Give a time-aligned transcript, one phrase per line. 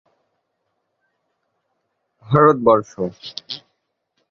[2.25, 2.91] ভারত বর্ষ।